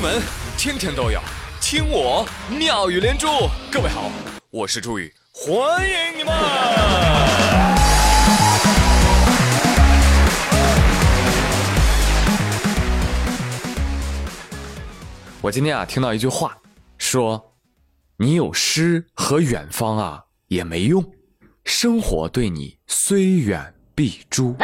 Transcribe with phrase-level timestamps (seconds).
[0.00, 0.22] 门
[0.56, 1.20] 天天都有
[1.60, 3.26] 听我妙语连珠。
[3.70, 4.10] 各位好，
[4.50, 6.32] 我是朱宇，欢迎你们。
[15.42, 16.56] 我今天啊听到一句话，
[16.96, 17.52] 说
[18.16, 21.04] 你有诗和远方啊也没用，
[21.66, 24.56] 生活对你虽远必诛。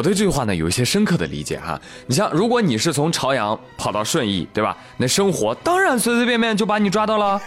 [0.00, 1.78] 我对这句话呢有一些深刻的理解哈。
[2.06, 4.74] 你像，如果你是从朝阳跑到顺义，对吧？
[4.96, 7.38] 那生活当然随随便便就把你抓到了。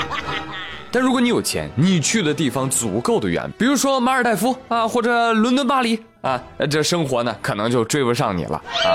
[0.90, 8.88] 但如果你有钱，你去的地方足够的远，比如说马尔代夫啊，或者伦敦、巴黎啊，这生活呢可能就追不上你了啊。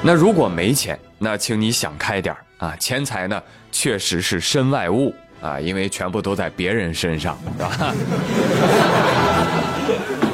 [0.00, 5.12] 那如果没钱，那请你想开点啊，钱财呢确实是身外物。
[5.40, 7.94] 啊，因为全部都在别人身上，是吧？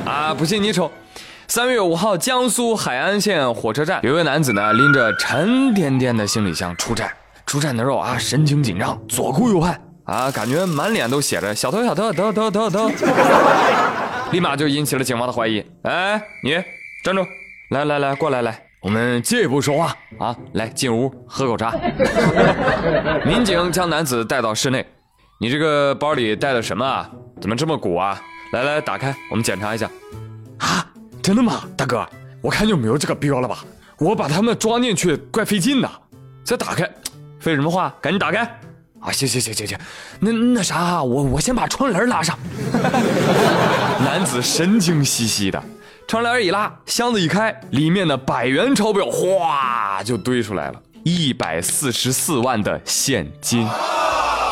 [0.12, 0.90] 啊，不信你瞅，
[1.48, 7.10] 三月五号，江苏海安县火车站，有位男子呢，拎着沉甸甸的行李箱出站。
[7.44, 12.90] 出站的时候啊，神情紧张，左顾右盼，啊，感觉满脸都写着“小偷，小偷，偷偷偷偷”，
[14.32, 15.64] 立马就引起了警方的怀疑。
[15.82, 16.52] 哎，你
[17.04, 17.26] 站住！
[17.70, 18.62] 来来来，过来来。
[18.82, 20.36] 我们借一步说话啊！
[20.54, 21.72] 来进屋喝口茶。
[23.24, 24.84] 民警将男子带到室内，
[25.38, 27.08] 你这个包里带的什么啊？
[27.40, 28.20] 怎么这么鼓啊？
[28.52, 29.88] 来来，打开，我们检查一下。
[30.58, 30.84] 啊，
[31.22, 32.04] 真的吗，大哥？
[32.40, 33.64] 我看就没有这个必要了吧？
[33.98, 35.88] 我把他们装进去怪费劲的，
[36.42, 36.82] 再打开，
[37.38, 37.94] 废什么话？
[38.00, 38.40] 赶紧打开！
[38.98, 39.78] 啊，行行行行行，
[40.18, 42.36] 那那啥，我我先把窗帘拉上。
[44.04, 45.62] 男子神经兮兮的。
[46.06, 53.66] 窗帘一拉，箱子一开，里面的百元钞票哗就堆出来了，一百四十四万的现金。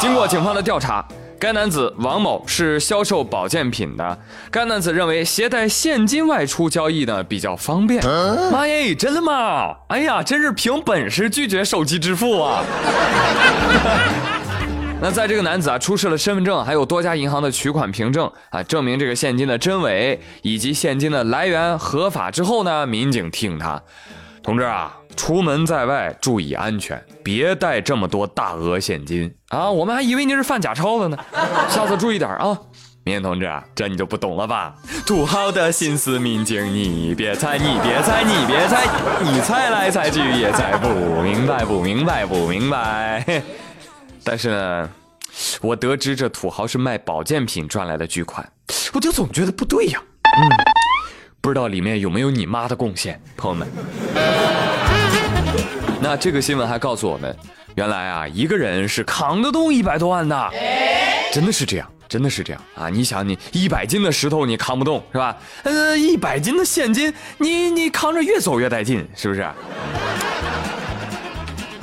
[0.00, 1.06] 经过警方的调查，
[1.38, 4.18] 该男子王某是销售保健品的。
[4.50, 8.02] 该男子认为携带现金外出交易呢比较方便。
[8.50, 9.76] 妈耶，真的吗？
[9.88, 12.64] 哎呀，真是凭本事拒绝手机支付啊！
[15.02, 23.80] 那在这个男子啊出示了身份证，还有多家银行的取款凭证啊，证明这个现金的真伪以及现金的来源合法之后呢，民警提醒他，
[24.42, 29.70] 同志啊，出门在外注意安全，别带这么多大额现金啊！
[29.70, 31.16] 我们还以为你是犯假钞的呢，
[31.70, 32.58] 下次注意点啊！
[33.04, 34.74] 民警同志，这你就不懂了吧？
[35.06, 38.86] 土豪的心思，民警你别猜，你别猜，你别猜，
[39.22, 43.42] 你猜来猜去也猜不明白，不明白，不明白。
[44.30, 44.88] 但是呢，
[45.60, 48.48] 我得知这土豪是卖保健品赚来的巨款，
[48.92, 50.00] 我就总觉得不对呀。
[50.22, 50.48] 嗯，
[51.40, 53.66] 不知道里面有没有你妈的贡献，朋友们。
[56.00, 57.36] 那这个新闻还告诉我们，
[57.74, 60.50] 原来啊，一个人是扛得动一百多万的，
[61.32, 62.88] 真的是这样，真的是这样啊！
[62.88, 65.36] 你想，你一百斤的石头你扛不动是吧？
[65.64, 69.44] 呃，一百斤的现金，你你扛着越走越带劲，是不是？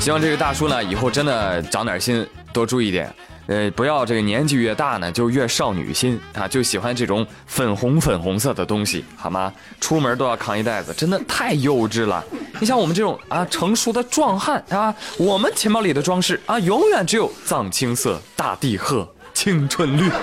[0.08, 3.14] 希望这个大叔呢，以后真的长点心，多注意点，
[3.48, 9.52] 呃，不要这个年纪越大呢，就越少女心啊，就喜欢这种粉红粉红色的东西，好吗？
[9.82, 12.24] 出门都要扛一袋子，真的太幼稚了。
[12.58, 20.10] 你像我们这种啊成熟的壮汉啊，我们钱包里的装饰啊，永远只有藏青色、大地褐、青春绿。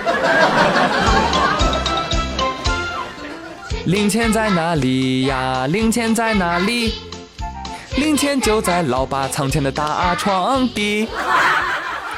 [3.85, 5.67] 零钱在哪里呀？
[5.67, 6.95] 零钱在哪里？
[7.97, 11.09] 零钱就在老爸藏钱的大床底。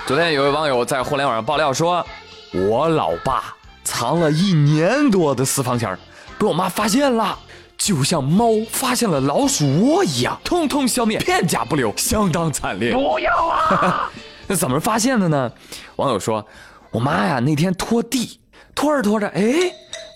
[0.06, 2.04] 昨天有位网友在互联网上爆料说，
[2.53, 3.54] 我老爸
[3.84, 5.97] 藏了一年多的私房钱
[6.38, 7.38] 被我妈发现了，
[7.76, 12.94] 就像猫发现了老鼠窝一样，通通消灭，片甲不留，相当惨烈。
[12.94, 14.10] 不要啊！
[14.47, 15.53] 那怎么发现的呢？
[15.97, 16.47] 网友说，
[16.91, 18.41] 我妈呀那天拖地，
[18.75, 19.43] 拖着拖着，哎，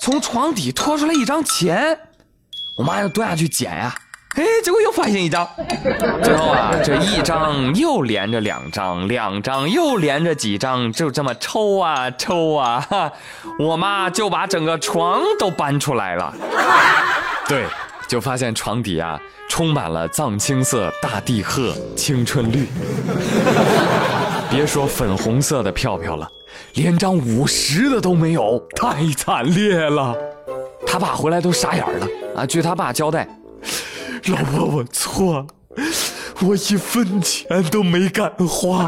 [0.00, 1.98] 从床底拖出来一张钱，
[2.78, 3.94] 我妈要蹲下去捡呀。
[4.36, 5.46] 哎，结果又发现一张，
[6.22, 13.12] 最后啊，这一张又连着两张，两张又连着几张，就这么抽啊抽啊，哈，
[13.58, 16.32] 我妈就把整个床都搬出来了。
[17.48, 17.64] 对，
[18.06, 22.68] 就发现床底啊充满了藏青色、大地褐、青春绿，
[24.48, 26.30] 别说粉红色的票票了，
[26.74, 30.14] 连张五十的都没有，太惨烈了。
[30.86, 32.06] 他爸回来都傻眼了
[32.36, 32.46] 啊！
[32.46, 33.28] 据他爸交代。
[34.26, 35.46] 老婆，我错了，
[36.40, 38.84] 我一分钱都没敢花。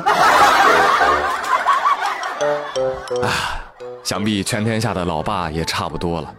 [3.23, 3.63] 啊，
[4.05, 6.35] 想必全天下的老爸也差不多了。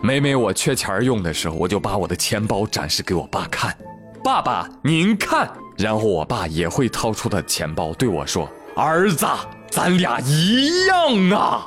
[0.00, 3.74] 每每我缺钱用的时候，我就把我的钱包展示给我爸看。
[4.22, 5.48] 爸爸，您看。
[5.76, 9.26] 然后我爸也会掏出的钱包对我说：“儿子，
[9.70, 11.64] 咱俩一样啊！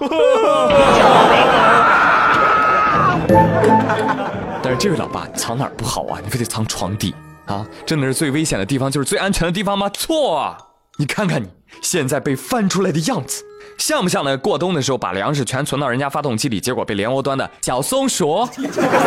[4.69, 6.19] 但是这位老爸，你藏哪儿不好啊？
[6.22, 7.16] 你非得藏床底
[7.46, 7.66] 啊？
[7.86, 9.90] 真的是最危险的地方，就是最安全的地方吗？
[9.92, 10.58] 错啊！
[10.98, 11.48] 你看看你
[11.81, 13.46] 现在被翻出来的样子，
[13.78, 18.46] 像不像那过冬的时候把粮食全存到人家发动机里，结果被连窝端的小松鼠？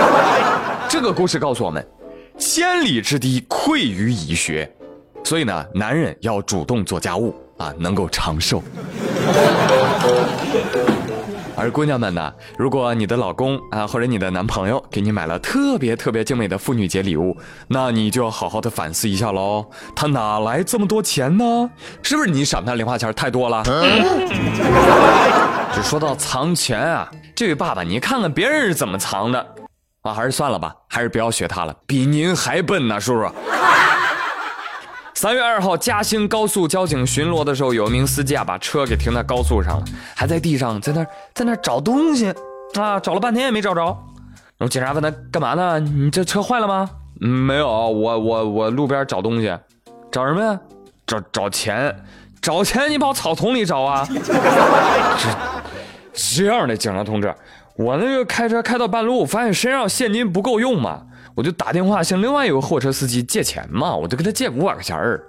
[0.89, 1.87] 这个故事告诉我们，
[2.39, 4.67] 千里之堤溃于蚁穴，
[5.23, 8.63] 所以呢，男人要主动做家务啊，能够长寿。
[11.57, 17.37] 而姑娘们呢，如果你的老公啊或者你的男朋友给你买了特别特别精美的妇女节礼物，
[17.69, 19.67] 那你就要好好的反思一下喽。
[19.95, 21.71] 他哪来这么多钱呢？
[22.03, 23.63] 是不是你赏他零花钱太多了？
[25.77, 29.55] 就说到藏钱啊，这位爸爸，你看看别人是怎么藏的
[30.03, 30.15] 啊？
[30.15, 33.31] 还是算了吧，还是不要学他了，比您还笨呢，叔叔。
[35.21, 39.85] 三月二号，嘉兴高速交警巡逻的时候，有一名司机啊，把车给停在高速上了，
[40.17, 42.33] 还在地上在那在那找东西
[42.73, 43.83] 啊，找了半天也没找着。
[44.57, 45.79] 然后警察问他干嘛呢？
[45.79, 46.89] 你这车坏了吗？
[47.21, 49.55] 嗯，没有，我我我路边找东西，
[50.11, 50.59] 找什么呀？
[51.07, 51.95] 找找钱，
[52.41, 54.09] 找钱你跑草丛里找啊？
[56.15, 57.35] 这这样的警察同志，
[57.77, 61.03] 我那个开车开到半路，发现身上现金不够用嘛。
[61.35, 65.23] 我就打电话向另外一个货车司机借钱嘛，我就跟他借五百块钱儿。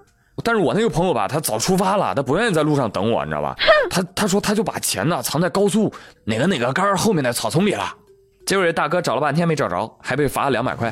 [0.43, 3.55] 但是我那个朋友吧，他早出发了，他不愿意在路上等我，你知道吧？
[3.91, 5.93] 他他说他就把钱呢藏在高速
[6.23, 7.93] 哪个哪个杆后面的草丛里了。
[8.47, 10.91] 结果这大哥找了半天没找着，还被罚了两百块。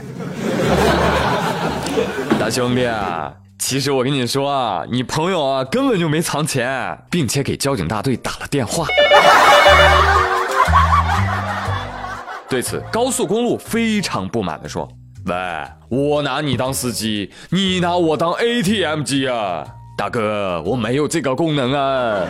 [2.40, 8.86] 大兄弟啊，其实我跟你说啊，你朋友啊根本就没藏钱，并且给交警大队打了电话。
[12.48, 14.88] 对此，高速公路非常不满的说。
[15.26, 15.36] 喂，
[15.90, 19.66] 我拿你当司机，你拿我当 ATM 机啊，
[19.98, 22.26] 大哥，我没有这个功能啊。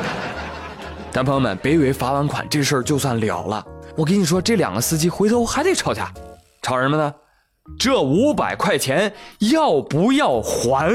[1.12, 3.64] 但朋友们，别以为罚完款这事儿就算了了，
[3.96, 6.12] 我跟你说，这两个司机回头还得吵架，
[6.60, 7.14] 吵什么呢？
[7.78, 10.90] 这五百块钱要不要还？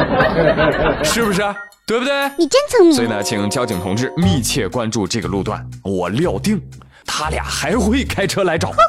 [1.04, 1.42] 是不是？
[1.86, 2.28] 对不对？
[2.36, 2.92] 你真聪明。
[2.92, 6.60] 所以呢，请交警同志密切关注这个路段，我料定
[7.06, 8.72] 他俩还会开车来找。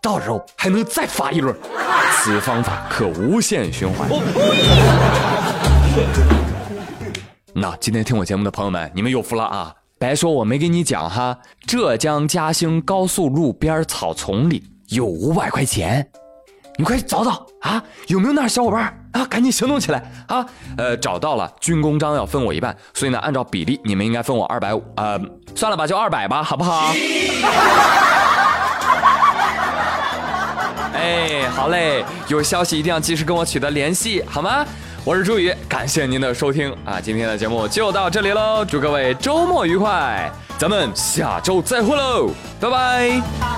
[0.00, 1.54] 到时候还能再发一轮，
[2.12, 4.08] 此方法可无限循环。
[7.52, 9.74] 那今天听我节目的朋友们，你们有福了啊！
[9.98, 11.36] 白说我没给你讲哈，
[11.66, 16.08] 浙江嘉兴高速路边草丛里有五百块钱，
[16.76, 17.82] 你快找找啊！
[18.06, 19.24] 有没有那小伙伴啊？
[19.24, 20.46] 赶紧行动起来啊！
[20.76, 24.80] 呃，找到了，军功章要分我一半，所以呢，按照比例，你们应该分我二百五。
[24.94, 25.20] 呃，
[25.56, 26.92] 算了吧，就二百吧，好不好？
[30.98, 34.66] 哎，好嘞，有消息一定要及时跟我取得联系，好吗？
[35.04, 37.00] 我是朱宇，感谢您的收听啊！
[37.00, 42.30] 今天的节目就到这里喽，祝各位周末愉快，咱们下周再会喽，
[42.60, 43.57] 拜拜。